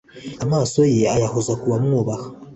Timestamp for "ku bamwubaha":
1.59-2.27